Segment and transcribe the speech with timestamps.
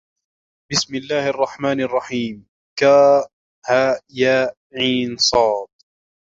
[0.71, 2.45] بسم الله الرحمن الرحيم
[2.79, 5.33] كهيعص